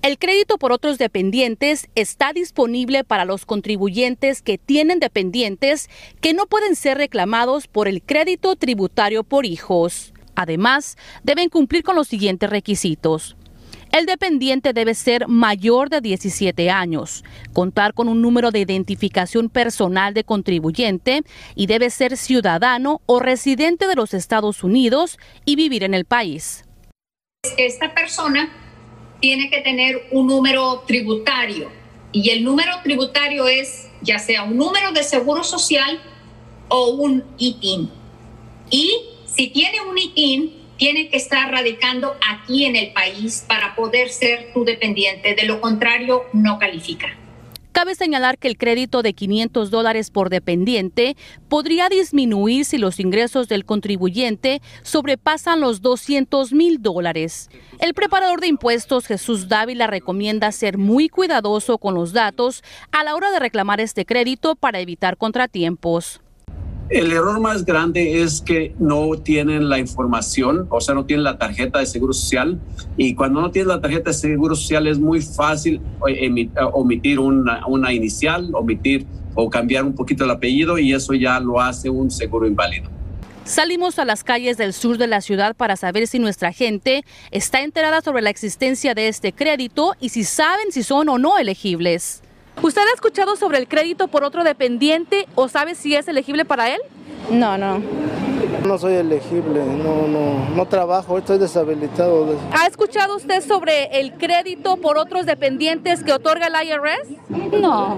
El 0.01 0.17
crédito 0.17 0.57
por 0.57 0.73
otros 0.73 0.97
dependientes 0.97 1.87
está 1.95 2.33
disponible 2.33 3.05
para 3.05 3.23
los 3.23 3.45
contribuyentes 3.45 4.41
que 4.41 4.57
tienen 4.57 4.99
dependientes 4.99 5.89
que 6.19 6.33
no 6.33 6.47
pueden 6.47 6.75
ser 6.75 6.97
reclamados 6.97 7.67
por 7.67 7.87
el 7.87 8.01
crédito 8.01 8.57
tributario 8.57 9.23
por 9.23 9.45
hijos. 9.45 10.13
Además, 10.35 10.97
deben 11.23 11.47
cumplir 11.47 11.83
con 11.83 11.95
los 11.95 12.09
siguientes 12.09 12.49
requisitos. 12.49 13.37
El 13.91 14.05
dependiente 14.05 14.71
debe 14.71 14.93
ser 14.93 15.27
mayor 15.27 15.89
de 15.89 15.99
17 15.99 16.69
años, 16.69 17.23
contar 17.53 17.95
con 17.95 18.07
un 18.07 18.21
número 18.21 18.51
de 18.51 18.59
identificación 18.59 19.49
personal 19.49 20.13
de 20.13 20.23
contribuyente 20.23 21.23
y 21.55 21.65
debe 21.65 21.89
ser 21.89 22.15
ciudadano 22.15 23.01
o 23.07 23.19
residente 23.19 23.87
de 23.87 23.95
los 23.95 24.13
Estados 24.13 24.63
Unidos 24.63 25.17
y 25.43 25.55
vivir 25.55 25.83
en 25.83 25.95
el 25.95 26.05
país. 26.05 26.65
Esta 27.57 27.95
persona 27.95 28.49
tiene 29.21 29.49
que 29.49 29.61
tener 29.61 30.07
un 30.11 30.27
número 30.27 30.83
tributario 30.85 31.71
y 32.11 32.29
el 32.29 32.43
número 32.43 32.71
tributario 32.83 33.47
es 33.47 33.89
ya 34.01 34.19
sea 34.19 34.43
un 34.43 34.57
número 34.57 34.91
de 34.91 35.03
seguro 35.03 35.43
social 35.43 35.99
o 36.67 36.91
un 36.91 37.23
ITIN. 37.39 37.89
Y 38.69 38.91
si 39.25 39.47
tiene 39.47 39.81
un 39.81 39.97
ITIN, 39.97 40.58
tiene 40.79 41.09
que 41.09 41.17
estar 41.17 41.51
radicando 41.51 42.15
aquí 42.27 42.65
en 42.65 42.75
el 42.75 42.93
país 42.93 43.45
para 43.47 43.75
poder 43.75 44.09
ser 44.09 44.51
tu 44.53 44.63
dependiente. 44.63 45.35
De 45.35 45.43
lo 45.43 45.61
contrario, 45.61 46.23
no 46.33 46.57
califica. 46.57 47.15
Cabe 47.71 47.95
señalar 47.95 48.37
que 48.37 48.47
el 48.47 48.57
crédito 48.57 49.03
de 49.03 49.13
500 49.13 49.69
dólares 49.69 50.09
por 50.09 50.29
dependiente 50.29 51.15
podría 51.49 51.87
disminuir 51.87 52.65
si 52.65 52.77
los 52.77 52.99
ingresos 52.99 53.47
del 53.47 53.63
contribuyente 53.63 54.61
sobrepasan 54.81 55.59
los 55.59 55.81
200 55.81 56.51
mil 56.51 56.81
dólares. 56.81 57.49
El 57.79 57.93
preparador 57.93 58.41
de 58.41 58.47
impuestos 58.47 59.05
Jesús 59.05 59.49
Dávila 59.49 59.85
recomienda 59.87 60.51
ser 60.51 60.77
muy 60.77 61.09
cuidadoso 61.09 61.77
con 61.77 61.93
los 61.93 62.11
datos 62.11 62.63
a 62.91 63.03
la 63.03 63.15
hora 63.15 63.31
de 63.31 63.39
reclamar 63.39 63.79
este 63.79 64.05
crédito 64.05 64.55
para 64.55 64.79
evitar 64.79 65.17
contratiempos. 65.17 66.21
El 66.89 67.11
error 67.11 67.39
más 67.39 67.65
grande 67.65 68.23
es 68.23 68.41
que 68.41 68.73
no 68.79 69.11
tienen 69.11 69.69
la 69.69 69.77
información, 69.77 70.65
o 70.71 70.81
sea, 70.81 70.95
no 70.95 71.05
tienen 71.05 71.23
la 71.23 71.37
tarjeta 71.37 71.77
de 71.77 71.85
seguro 71.85 72.13
social. 72.13 72.59
Y 72.97 73.13
cuando 73.13 73.41
no 73.41 73.51
tienes 73.51 73.67
la 73.67 73.79
tarjeta 73.79 74.09
de 74.09 74.15
seguro 74.15 74.55
social 74.55 74.87
es 74.87 74.97
muy 74.97 75.21
fácil 75.21 75.81
eh, 76.07 76.49
omitir 76.73 77.19
una, 77.19 77.65
una 77.67 77.93
inicial, 77.93 78.49
omitir 78.55 79.05
o 79.35 79.51
cambiar 79.51 79.83
un 79.83 79.93
poquito 79.93 80.23
el 80.23 80.31
apellido 80.31 80.79
y 80.79 80.91
eso 80.91 81.13
ya 81.13 81.39
lo 81.39 81.61
hace 81.61 81.91
un 81.91 82.09
seguro 82.09 82.47
inválido. 82.47 82.89
Salimos 83.45 83.99
a 83.99 84.05
las 84.05 84.23
calles 84.23 84.57
del 84.57 84.73
sur 84.73 84.97
de 84.97 85.07
la 85.07 85.21
ciudad 85.21 85.55
para 85.55 85.75
saber 85.75 86.07
si 86.07 86.17
nuestra 86.17 86.51
gente 86.53 87.03
está 87.29 87.61
enterada 87.61 88.01
sobre 88.01 88.23
la 88.23 88.31
existencia 88.31 88.95
de 88.95 89.07
este 89.09 89.31
crédito 89.31 89.95
y 89.99 90.09
si 90.09 90.23
saben 90.23 90.71
si 90.71 90.81
son 90.81 91.09
o 91.09 91.19
no 91.19 91.37
elegibles. 91.37 92.23
¿Usted 92.61 92.81
ha 92.81 92.93
escuchado 92.93 93.35
sobre 93.37 93.57
el 93.57 93.67
crédito 93.67 94.07
por 94.09 94.23
otro 94.23 94.43
dependiente 94.43 95.27
o 95.35 95.47
sabe 95.47 95.75
si 95.75 95.95
es 95.95 96.07
elegible 96.07 96.43
para 96.43 96.69
él? 96.73 96.81
No, 97.31 97.57
no. 97.57 97.81
No 98.65 98.77
soy 98.77 98.95
elegible, 98.95 99.63
no, 99.63 100.07
no, 100.07 100.49
no 100.55 100.65
trabajo, 100.67 101.17
estoy 101.17 101.37
deshabilitado. 101.37 102.35
¿Ha 102.51 102.67
escuchado 102.67 103.15
usted 103.15 103.41
sobre 103.41 103.99
el 103.99 104.13
crédito 104.13 104.77
por 104.77 104.97
otros 104.97 105.25
dependientes 105.25 106.03
que 106.03 106.11
otorga 106.11 106.47
el 106.47 106.67
IRS? 106.67 107.61
No. 107.61 107.97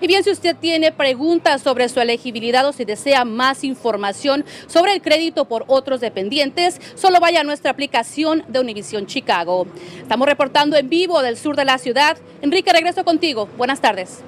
Y 0.00 0.06
bien, 0.06 0.24
si 0.24 0.30
usted 0.30 0.56
tiene 0.56 0.92
preguntas 0.92 1.62
sobre 1.62 1.88
su 1.88 2.00
elegibilidad 2.00 2.66
o 2.66 2.72
si 2.72 2.84
desea 2.84 3.24
más 3.24 3.64
información 3.64 4.44
sobre 4.66 4.94
el 4.94 5.02
crédito 5.02 5.44
por 5.44 5.64
otros 5.66 6.00
dependientes, 6.00 6.80
solo 6.94 7.20
vaya 7.20 7.40
a 7.40 7.44
nuestra 7.44 7.70
aplicación 7.70 8.44
de 8.48 8.60
Univision 8.60 9.06
Chicago. 9.06 9.66
Estamos 10.00 10.26
reportando 10.26 10.76
en 10.76 10.88
vivo 10.88 11.20
del 11.22 11.36
sur 11.36 11.56
de 11.56 11.64
la 11.64 11.78
ciudad. 11.78 12.16
Enrique, 12.40 12.72
regreso 12.72 13.04
contigo. 13.04 13.48
Buenas 13.58 13.80
tardes. 13.80 14.22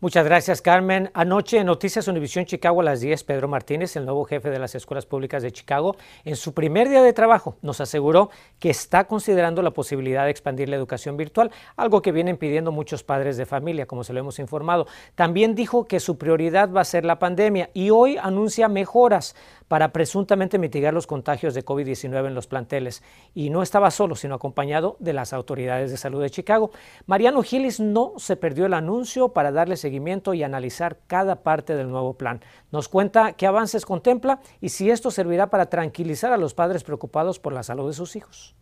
Muchas 0.00 0.24
gracias, 0.24 0.62
Carmen. 0.62 1.10
Anoche 1.12 1.58
en 1.58 1.66
Noticias 1.66 2.06
Univisión 2.06 2.44
Chicago 2.44 2.82
a 2.82 2.84
las 2.84 3.00
10, 3.00 3.24
Pedro 3.24 3.48
Martínez, 3.48 3.96
el 3.96 4.04
nuevo 4.04 4.24
jefe 4.26 4.48
de 4.48 4.60
las 4.60 4.76
escuelas 4.76 5.06
públicas 5.06 5.42
de 5.42 5.50
Chicago, 5.50 5.96
en 6.24 6.36
su 6.36 6.54
primer 6.54 6.88
día 6.88 7.02
de 7.02 7.12
trabajo 7.12 7.56
nos 7.62 7.80
aseguró 7.80 8.30
que 8.60 8.70
está 8.70 9.08
considerando 9.08 9.60
la 9.60 9.72
posibilidad 9.72 10.24
de 10.24 10.30
expandir 10.30 10.68
la 10.68 10.76
educación 10.76 11.16
virtual, 11.16 11.50
algo 11.76 12.00
que 12.00 12.12
vienen 12.12 12.36
pidiendo 12.36 12.70
muchos 12.70 13.02
padres 13.02 13.36
de 13.36 13.44
familia, 13.44 13.86
como 13.86 14.04
se 14.04 14.12
lo 14.12 14.20
hemos 14.20 14.38
informado. 14.38 14.86
También 15.16 15.56
dijo 15.56 15.88
que 15.88 15.98
su 15.98 16.16
prioridad 16.16 16.72
va 16.72 16.82
a 16.82 16.84
ser 16.84 17.04
la 17.04 17.18
pandemia 17.18 17.68
y 17.74 17.90
hoy 17.90 18.18
anuncia 18.18 18.68
mejoras 18.68 19.34
para 19.68 19.92
presuntamente 19.92 20.58
mitigar 20.58 20.92
los 20.92 21.06
contagios 21.06 21.54
de 21.54 21.64
COVID-19 21.64 22.26
en 22.26 22.34
los 22.34 22.46
planteles. 22.46 23.02
Y 23.34 23.50
no 23.50 23.62
estaba 23.62 23.90
solo, 23.90 24.16
sino 24.16 24.34
acompañado 24.34 24.96
de 24.98 25.12
las 25.12 25.32
autoridades 25.32 25.90
de 25.90 25.96
salud 25.96 26.22
de 26.22 26.30
Chicago. 26.30 26.70
Mariano 27.06 27.42
Gilis 27.42 27.78
no 27.78 28.14
se 28.16 28.36
perdió 28.36 28.66
el 28.66 28.74
anuncio 28.74 29.30
para 29.30 29.52
darle 29.52 29.76
seguimiento 29.76 30.34
y 30.34 30.42
analizar 30.42 30.98
cada 31.06 31.42
parte 31.42 31.76
del 31.76 31.90
nuevo 31.90 32.14
plan. 32.14 32.40
Nos 32.72 32.88
cuenta 32.88 33.34
qué 33.34 33.46
avances 33.46 33.86
contempla 33.86 34.40
y 34.60 34.70
si 34.70 34.90
esto 34.90 35.10
servirá 35.10 35.50
para 35.50 35.66
tranquilizar 35.66 36.32
a 36.32 36.38
los 36.38 36.54
padres 36.54 36.84
preocupados 36.84 37.38
por 37.38 37.52
la 37.52 37.62
salud 37.62 37.88
de 37.88 37.94
sus 37.94 38.16
hijos. 38.16 38.56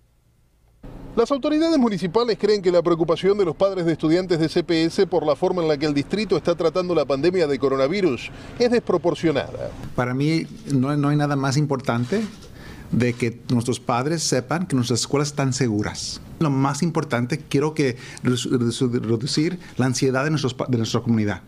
Las 1.16 1.30
autoridades 1.30 1.78
municipales 1.78 2.36
creen 2.38 2.60
que 2.60 2.70
la 2.70 2.82
preocupación 2.82 3.38
de 3.38 3.46
los 3.46 3.56
padres 3.56 3.86
de 3.86 3.92
estudiantes 3.92 4.38
de 4.38 4.48
CPS 4.50 5.06
por 5.06 5.24
la 5.24 5.34
forma 5.34 5.62
en 5.62 5.68
la 5.68 5.78
que 5.78 5.86
el 5.86 5.94
distrito 5.94 6.36
está 6.36 6.54
tratando 6.54 6.94
la 6.94 7.06
pandemia 7.06 7.46
de 7.46 7.58
coronavirus 7.58 8.30
es 8.58 8.70
desproporcionada. 8.70 9.70
Para 9.94 10.12
mí 10.12 10.46
no, 10.74 10.94
no 10.94 11.08
hay 11.08 11.16
nada 11.16 11.34
más 11.34 11.56
importante 11.56 12.22
de 12.92 13.12
que 13.14 13.40
nuestros 13.48 13.80
padres 13.80 14.22
sepan 14.22 14.66
que 14.66 14.76
nuestras 14.76 15.00
escuelas 15.00 15.28
están 15.28 15.52
seguras. 15.52 16.20
Lo 16.38 16.50
más 16.50 16.82
importante, 16.82 17.38
quiero 17.38 17.74
que 17.74 17.96
reducir 18.22 19.58
la 19.76 19.86
ansiedad 19.86 20.24
de, 20.24 20.30
nuestros, 20.30 20.54
de 20.68 20.76
nuestra 20.76 21.00
comunidad. 21.00 21.42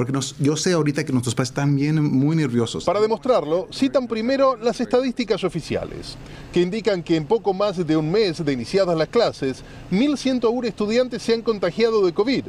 Porque 0.00 0.18
yo 0.38 0.56
sé 0.56 0.72
ahorita 0.72 1.04
que 1.04 1.12
nuestros 1.12 1.34
padres 1.34 1.50
están 1.50 1.76
bien 1.76 2.02
muy 2.02 2.34
nerviosos. 2.34 2.86
Para 2.86 3.02
demostrarlo, 3.02 3.68
citan 3.70 4.08
primero 4.08 4.56
las 4.56 4.80
estadísticas 4.80 5.44
oficiales, 5.44 6.16
que 6.54 6.62
indican 6.62 7.02
que 7.02 7.16
en 7.16 7.26
poco 7.26 7.52
más 7.52 7.86
de 7.86 7.96
un 7.98 8.10
mes 8.10 8.42
de 8.42 8.50
iniciadas 8.50 8.96
las 8.96 9.08
clases, 9.08 9.62
1.101 9.92 10.64
estudiantes 10.64 11.22
se 11.22 11.34
han 11.34 11.42
contagiado 11.42 12.02
de 12.06 12.14
COVID 12.14 12.44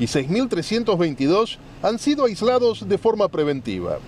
y 0.00 0.04
6.322 0.04 1.58
han 1.84 2.00
sido 2.00 2.24
aislados 2.24 2.88
de 2.88 2.98
forma 2.98 3.28
preventiva. 3.28 4.00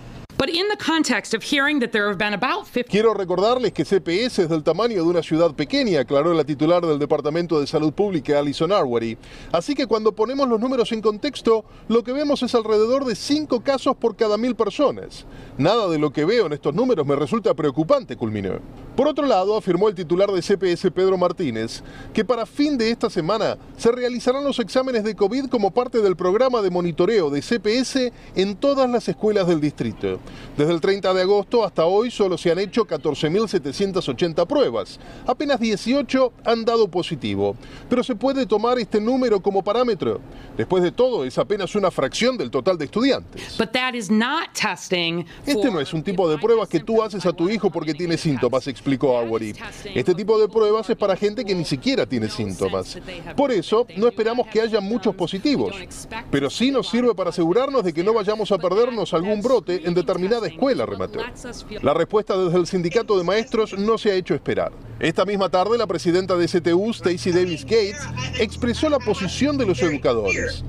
Quiero 2.88 3.12
recordarles 3.12 3.72
que 3.72 3.84
CPS 3.84 4.44
es 4.44 4.48
del 4.48 4.62
tamaño 4.62 4.94
de 4.94 5.02
una 5.02 5.20
ciudad 5.20 5.52
pequeña, 5.52 6.02
aclaró 6.02 6.32
la 6.32 6.44
titular 6.44 6.86
del 6.86 7.00
Departamento 7.00 7.58
de 7.58 7.66
Salud 7.66 7.92
Pública, 7.92 8.38
Alison 8.38 8.70
Arwery. 8.70 9.18
Así 9.50 9.74
que 9.74 9.88
cuando 9.88 10.12
ponemos 10.12 10.48
los 10.48 10.60
números 10.60 10.92
en 10.92 11.02
contexto, 11.02 11.64
lo 11.88 12.04
que 12.04 12.12
vemos 12.12 12.44
es 12.44 12.54
alrededor 12.54 13.04
de 13.04 13.16
5 13.16 13.62
casos 13.64 13.96
por 13.96 14.14
cada 14.14 14.38
mil 14.38 14.54
personas. 14.54 15.26
Nada 15.56 15.88
de 15.88 15.98
lo 15.98 16.12
que 16.12 16.24
veo 16.24 16.46
en 16.46 16.52
estos 16.52 16.72
números 16.72 17.04
me 17.04 17.16
resulta 17.16 17.52
preocupante, 17.54 18.16
culminó. 18.16 18.60
Por 18.94 19.08
otro 19.08 19.26
lado, 19.26 19.56
afirmó 19.56 19.88
el 19.88 19.96
titular 19.96 20.30
de 20.30 20.40
CPS, 20.40 20.92
Pedro 20.92 21.18
Martínez, 21.18 21.82
que 22.14 22.24
para 22.24 22.46
fin 22.46 22.78
de 22.78 22.90
esta 22.90 23.10
semana 23.10 23.58
se 23.76 23.90
realizarán 23.90 24.44
los 24.44 24.60
exámenes 24.60 25.02
de 25.02 25.16
COVID 25.16 25.46
como 25.46 25.72
parte 25.72 26.00
del 26.00 26.14
programa 26.14 26.62
de 26.62 26.70
monitoreo 26.70 27.28
de 27.28 27.42
CPS 27.42 28.12
en 28.36 28.54
todas 28.54 28.88
las 28.88 29.08
escuelas 29.08 29.48
del 29.48 29.60
distrito. 29.60 30.20
Desde 30.56 30.72
el 30.72 30.80
30 30.80 31.14
de 31.14 31.22
agosto 31.22 31.64
hasta 31.64 31.86
hoy 31.86 32.10
solo 32.10 32.36
se 32.36 32.50
han 32.50 32.58
hecho 32.58 32.86
14.780 32.86 34.46
pruebas. 34.46 34.98
Apenas 35.26 35.60
18 35.60 36.32
han 36.44 36.64
dado 36.64 36.88
positivo. 36.88 37.56
Pero 37.88 38.02
se 38.02 38.14
puede 38.14 38.46
tomar 38.46 38.78
este 38.78 39.00
número 39.00 39.40
como 39.40 39.62
parámetro. 39.62 40.20
Después 40.56 40.82
de 40.82 40.92
todo, 40.92 41.24
es 41.24 41.38
apenas 41.38 41.74
una 41.74 41.90
fracción 41.90 42.36
del 42.36 42.50
total 42.50 42.76
de 42.78 42.86
estudiantes. 42.86 43.56
Este 45.46 45.70
no 45.70 45.80
es 45.80 45.92
un 45.92 46.02
tipo 46.02 46.28
de 46.28 46.38
pruebas 46.38 46.68
que 46.68 46.80
tú 46.80 47.02
haces 47.02 47.24
a 47.26 47.32
tu 47.32 47.48
hijo 47.48 47.70
porque 47.70 47.94
tiene 47.94 48.16
síntomas, 48.16 48.66
explicó 48.66 49.16
Awery. 49.18 49.54
Este 49.94 50.14
tipo 50.14 50.38
de 50.38 50.48
pruebas 50.48 50.88
es 50.90 50.96
para 50.96 51.16
gente 51.16 51.44
que 51.44 51.54
ni 51.54 51.64
siquiera 51.64 52.06
tiene 52.06 52.28
síntomas. 52.28 52.98
Por 53.36 53.52
eso, 53.52 53.86
no 53.96 54.08
esperamos 54.08 54.46
que 54.48 54.60
haya 54.60 54.80
muchos 54.80 55.14
positivos. 55.14 55.74
Pero 56.30 56.50
sí 56.50 56.70
nos 56.70 56.88
sirve 56.88 57.14
para 57.14 57.30
asegurarnos 57.30 57.84
de 57.84 57.92
que 57.92 58.02
no 58.02 58.12
vayamos 58.12 58.50
a 58.52 58.58
perdernos 58.58 59.14
algún 59.14 59.42
brote 59.42 59.82
en 59.86 59.94
determinada 60.18 60.48
escuela, 60.48 60.86
remató. 60.86 61.20
La 61.82 61.94
respuesta 61.94 62.36
desde 62.36 62.58
el 62.58 62.66
sindicato 62.66 63.16
de 63.16 63.24
maestros 63.24 63.78
no 63.78 63.98
se 63.98 64.10
ha 64.10 64.14
hecho 64.14 64.34
esperar. 64.34 64.72
Esta 65.00 65.24
misma 65.24 65.48
tarde, 65.48 65.78
la 65.78 65.86
presidenta 65.86 66.36
de 66.36 66.48
STU, 66.48 66.92
Stacey 66.92 67.32
Davis 67.32 67.64
Gates, 67.64 68.00
expresó 68.38 68.88
la 68.88 68.98
posición 68.98 69.56
de 69.56 69.66
los 69.66 69.80
educadores. 69.80 70.64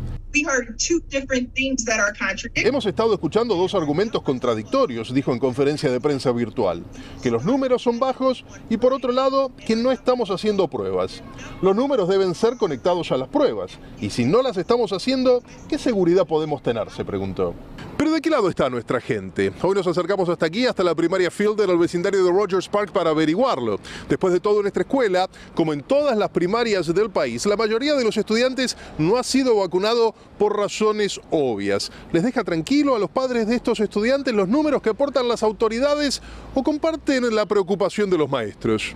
Hemos 2.53 2.86
estado 2.86 3.13
escuchando 3.15 3.56
dos 3.56 3.74
argumentos 3.74 4.22
contradictorios, 4.22 5.12
dijo 5.12 5.34
en 5.34 5.39
conferencia 5.39 5.89
de 5.89 6.00
prensa 6.00 6.32
virtual, 6.32 6.84
que 7.24 7.32
los 7.32 7.46
números 7.46 7.82
son 7.82 8.00
bajos 8.00 8.46
y 8.70 8.77
por 8.77 8.94
otro 8.94 9.12
lado 9.12 9.51
que 9.65 9.75
no 9.75 9.91
estamos 9.91 10.29
haciendo 10.29 10.68
pruebas. 10.68 11.24
Los 11.63 11.75
números 11.75 12.08
deben 12.08 12.36
ser 12.36 12.58
conectados 12.58 13.12
a 13.12 13.18
las 13.18 13.27
pruebas 13.27 13.79
y 14.00 14.12
si 14.12 14.25
no 14.25 14.44
las 14.44 14.58
estamos 14.58 14.94
haciendo, 14.94 15.41
¿qué 15.68 15.79
seguridad 15.79 16.27
podemos 16.27 16.62
tener? 16.62 16.91
se 16.91 17.03
preguntó. 17.03 17.56
Pero 18.00 18.12
¿de 18.12 18.22
qué 18.22 18.29
lado 18.29 18.48
está 18.48 18.70
nuestra 18.70 19.01
gente? 19.01 19.51
Hoy 19.62 19.75
nos 19.75 19.86
acercamos 19.86 20.29
hasta 20.29 20.46
aquí, 20.46 20.65
hasta 20.65 20.86
la 20.86 20.96
primaria 20.96 21.29
Fielder, 21.29 21.70
al 21.70 21.77
vecindario 21.77 22.24
de 22.24 22.32
Rogers 22.32 22.70
Park, 22.70 22.94
para 22.94 23.10
averiguarlo. 23.10 23.77
Después 24.08 24.32
de 24.32 24.39
todo, 24.39 24.56
en 24.56 24.62
nuestra 24.62 24.84
escuela, 24.84 25.27
como 25.53 25.74
en 25.74 25.82
todas 25.82 26.18
las 26.18 26.29
primarias 26.29 26.88
del 26.96 27.10
país, 27.10 27.46
la 27.46 27.58
mayoría 27.58 27.96
de 27.96 28.06
los 28.06 28.15
estudiantes 28.15 28.77
no 28.98 29.18
ha 29.18 29.24
sido 29.24 29.58
vacunado 29.58 30.15
por 30.38 30.56
razones 30.56 31.20
obvias. 31.29 31.91
¿Les 32.13 32.24
deja 32.24 32.46
tranquilo 32.46 32.96
a 32.96 33.00
los 33.00 33.10
padres 33.10 33.48
de 33.48 33.56
estos 33.56 33.82
estudiantes 33.82 34.34
los 34.34 34.48
números 34.48 34.82
que 34.82 34.91
aportan 34.91 35.27
las 35.27 35.44
autoridades 35.44 36.22
o 36.56 36.63
comparten 36.63 37.36
la 37.36 37.48
preocupación 37.48 38.10
de 38.10 38.18
los 38.18 38.29
maestros? 38.29 38.96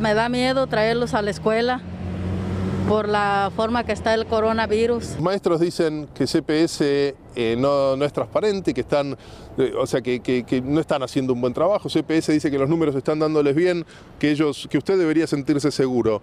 Me 0.00 0.14
da 0.14 0.28
miedo 0.28 0.68
traerlos 0.68 1.14
a 1.14 1.22
la 1.22 1.32
escuela 1.32 1.82
por 2.88 3.08
la 3.08 3.50
forma 3.56 3.82
que 3.82 3.90
está 3.90 4.14
el 4.14 4.26
coronavirus. 4.26 5.18
Maestros 5.18 5.58
dicen 5.58 6.06
que 6.14 6.26
CPS 6.26 7.23
eh, 7.36 7.56
no, 7.58 7.94
es 8.04 8.12
transparente, 8.12 8.74
que 8.74 8.82
están, 8.82 9.16
eh, 9.58 9.72
o 9.78 9.86
sea, 9.86 10.00
que, 10.02 10.62
no 10.64 10.80
están 10.80 11.02
haciendo 11.02 11.32
un 11.32 11.40
buen 11.40 11.54
trabajo. 11.54 11.88
CPS 11.88 12.32
dice 12.32 12.50
que 12.50 12.58
los 12.58 12.68
números 12.68 12.94
están 12.94 13.18
dándoles 13.18 13.54
bien, 13.54 13.84
que 14.18 14.30
ellos, 14.30 14.66
que 14.70 14.78
usted 14.78 14.98
debería 14.98 15.26
sentirse 15.26 15.70
seguro. 15.70 16.22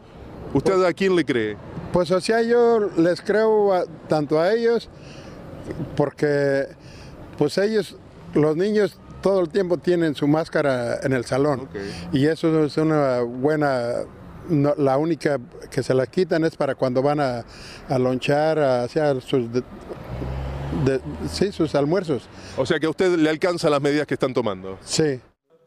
¿Usted 0.53 0.83
a 0.83 0.93
quién 0.93 1.15
le 1.15 1.23
cree? 1.23 1.55
Pues 1.93 2.11
o 2.11 2.19
sea, 2.19 2.41
yo 2.41 2.89
les 2.97 3.21
creo 3.21 3.85
tanto 4.07 4.39
a 4.39 4.53
ellos, 4.53 4.89
porque 5.95 6.67
pues 7.37 7.57
ellos, 7.57 7.95
los 8.33 8.57
niños 8.57 8.97
todo 9.21 9.39
el 9.41 9.49
tiempo 9.49 9.77
tienen 9.77 10.15
su 10.15 10.27
máscara 10.27 10.99
en 11.03 11.13
el 11.13 11.25
salón 11.25 11.69
y 12.11 12.25
eso 12.25 12.65
es 12.65 12.75
una 12.77 13.21
buena 13.21 14.03
la 14.49 14.97
única 14.97 15.39
que 15.69 15.83
se 15.83 15.93
la 15.93 16.05
quitan 16.07 16.43
es 16.43 16.55
para 16.55 16.75
cuando 16.75 17.01
van 17.01 17.19
a, 17.19 17.45
lonchar, 17.97 18.59
hacia 18.59 19.19
sus, 19.21 19.45
sí, 21.29 21.51
sus 21.51 21.75
almuerzos. 21.75 22.23
O 22.57 22.65
sea 22.65 22.79
que 22.79 22.85
a 22.85 22.89
usted 22.89 23.17
le 23.17 23.29
alcanzan 23.29 23.71
las 23.71 23.81
medidas 23.81 24.07
que 24.07 24.15
están 24.15 24.33
tomando. 24.33 24.77
Sí. 24.81 25.19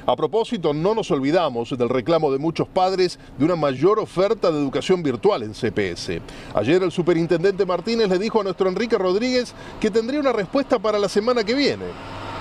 A 0.06 0.16
propósito, 0.16 0.74
no 0.74 0.94
nos 0.94 1.10
olvidamos 1.10 1.76
del 1.78 1.88
reclamo 1.88 2.30
de 2.30 2.38
muchos 2.38 2.68
padres 2.68 3.18
de 3.38 3.44
una 3.44 3.56
mayor 3.56 3.98
oferta 3.98 4.50
de 4.50 4.58
educación 4.58 5.02
virtual 5.02 5.42
en 5.42 5.54
CPS. 5.54 6.20
Ayer 6.54 6.82
el 6.82 6.92
superintendente 6.92 7.64
Martínez 7.64 8.10
le 8.10 8.18
dijo 8.18 8.40
a 8.40 8.44
nuestro 8.44 8.68
Enrique 8.68 8.98
Rodríguez 8.98 9.54
que 9.80 9.90
tendría 9.90 10.20
una 10.20 10.32
respuesta 10.32 10.78
para 10.78 10.98
la 10.98 11.08
semana 11.08 11.42
que 11.42 11.54
viene. 11.54 11.86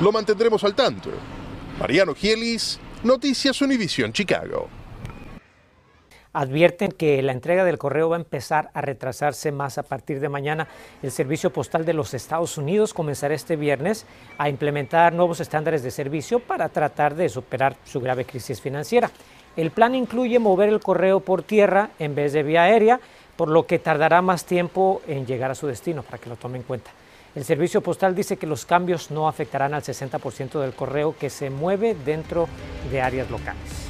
Lo 0.02 0.12
mantendremos 0.12 0.64
al 0.66 0.76
tanto. 0.76 1.10
Mariano 1.80 2.14
Gielis, 2.14 2.80
Noticias 3.04 3.62
Univisión 3.62 4.12
Chicago 4.12 4.83
advierten 6.34 6.92
que 6.92 7.22
la 7.22 7.32
entrega 7.32 7.64
del 7.64 7.78
correo 7.78 8.10
va 8.10 8.18
a 8.18 8.20
empezar 8.20 8.72
a 8.74 8.82
retrasarse 8.82 9.52
más 9.52 9.78
a 9.78 9.84
partir 9.84 10.20
de 10.20 10.30
mañana. 10.30 10.68
El 11.02 11.12
Servicio 11.12 11.54
Postal 11.54 11.86
de 11.86 11.94
los 11.94 12.14
Estados 12.14 12.58
Unidos 12.58 12.94
comenzará 12.94 13.36
este 13.36 13.56
viernes 13.56 14.06
a 14.38 14.50
implementar 14.50 15.14
nuevos 15.14 15.40
estándares 15.40 15.84
de 15.84 15.92
servicio 15.92 16.40
para 16.40 16.70
tratar 16.70 17.16
de 17.16 17.30
superar 17.30 17.76
su 17.86 18.02
grave 18.02 18.26
crisis 18.26 18.60
financiera. 18.60 19.12
El 19.56 19.70
plan 19.70 19.94
incluye 19.94 20.40
mover 20.40 20.70
el 20.70 20.80
correo 20.80 21.20
por 21.20 21.44
tierra 21.44 21.92
en 22.00 22.16
vez 22.16 22.34
de 22.34 22.42
vía 22.42 22.64
aérea, 22.64 23.00
por 23.36 23.50
lo 23.50 23.68
que 23.68 23.78
tardará 23.78 24.22
más 24.22 24.46
tiempo 24.46 25.02
en 25.08 25.28
llegar 25.28 25.52
a 25.52 25.56
su 25.56 25.68
destino, 25.68 26.02
para 26.02 26.18
que 26.18 26.30
lo 26.30 26.36
tome 26.36 26.58
en 26.58 26.64
cuenta. 26.64 26.92
El 27.36 27.44
servicio 27.44 27.82
postal 27.82 28.14
dice 28.16 28.38
que 28.38 28.46
los 28.46 28.66
cambios 28.66 29.10
no 29.10 29.28
afectarán 29.28 29.74
al 29.74 29.82
60% 29.82 30.60
del 30.60 30.74
correo 30.74 31.16
que 31.18 31.30
se 31.30 31.50
mueve 31.50 31.96
dentro 31.96 32.48
de 32.92 33.02
áreas 33.02 33.30
locales. 33.30 33.90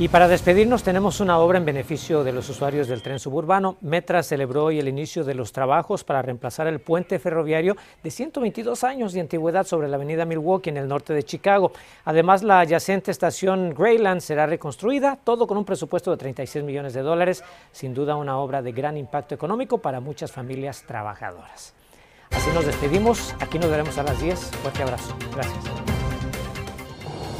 Y 0.00 0.06
para 0.06 0.28
despedirnos 0.28 0.84
tenemos 0.84 1.18
una 1.18 1.40
obra 1.40 1.58
en 1.58 1.64
beneficio 1.64 2.22
de 2.22 2.30
los 2.30 2.48
usuarios 2.48 2.86
del 2.86 3.02
tren 3.02 3.18
suburbano. 3.18 3.78
Metra 3.80 4.22
celebró 4.22 4.66
hoy 4.66 4.78
el 4.78 4.86
inicio 4.86 5.24
de 5.24 5.34
los 5.34 5.50
trabajos 5.50 6.04
para 6.04 6.22
reemplazar 6.22 6.68
el 6.68 6.78
puente 6.78 7.18
ferroviario 7.18 7.76
de 8.04 8.10
122 8.12 8.84
años 8.84 9.12
de 9.12 9.22
antigüedad 9.22 9.66
sobre 9.66 9.88
la 9.88 9.96
avenida 9.96 10.24
Milwaukee 10.24 10.70
en 10.70 10.76
el 10.76 10.86
norte 10.86 11.14
de 11.14 11.24
Chicago. 11.24 11.72
Además, 12.04 12.44
la 12.44 12.60
adyacente 12.60 13.10
estación 13.10 13.74
Greyland 13.76 14.20
será 14.20 14.46
reconstruida, 14.46 15.18
todo 15.24 15.48
con 15.48 15.58
un 15.58 15.64
presupuesto 15.64 16.12
de 16.12 16.16
36 16.16 16.64
millones 16.64 16.94
de 16.94 17.02
dólares. 17.02 17.42
Sin 17.72 17.92
duda 17.92 18.14
una 18.14 18.38
obra 18.38 18.62
de 18.62 18.70
gran 18.70 18.96
impacto 18.96 19.34
económico 19.34 19.78
para 19.78 19.98
muchas 19.98 20.30
familias 20.30 20.84
trabajadoras. 20.86 21.74
Así 22.30 22.50
nos 22.54 22.64
despedimos. 22.64 23.34
Aquí 23.40 23.58
nos 23.58 23.68
veremos 23.68 23.98
a 23.98 24.04
las 24.04 24.20
10. 24.20 24.38
Fuerte 24.62 24.80
abrazo. 24.84 25.16
Gracias. 25.34 25.87